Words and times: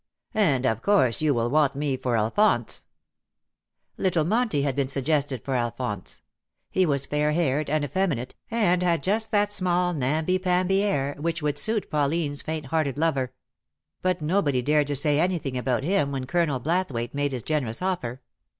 And 0.33 0.65
of 0.65 0.81
course 0.81 1.21
you 1.21 1.31
will 1.31 1.51
want 1.51 1.75
me 1.75 1.95
for 1.95 2.15
Alphonse/'' 2.17 2.85
Little 3.97 4.25
Monty 4.25 4.63
had 4.63 4.75
been 4.75 4.87
suggested 4.87 5.43
for 5.45 5.53
Alphonse. 5.53 6.23
He 6.71 6.87
was 6.87 7.05
fair 7.05 7.33
haired 7.33 7.69
and 7.69 7.85
effeminate, 7.85 8.33
and 8.49 8.81
had 8.81 9.03
just 9.03 9.29
that 9.29 9.53
small 9.53 9.93
namby 9.93 10.39
pamby 10.39 10.81
air 10.81 11.15
which 11.19 11.43
would 11.43 11.59
suit 11.59 11.87
Pauline's 11.87 12.41
faint 12.41 12.65
hearted 12.65 12.97
lover; 12.97 13.31
but 14.01 14.23
nobody 14.23 14.63
dared 14.63 14.87
to 14.87 14.95
say 14.95 15.19
any 15.19 15.37
thing 15.37 15.55
about 15.55 15.83
him 15.83 16.11
when 16.11 16.25
Colonel 16.25 16.59
Blathwayt 16.59 17.13
made 17.13 17.29
this 17.29 17.43
generous 17.43 17.79
offer. 17.79 18.23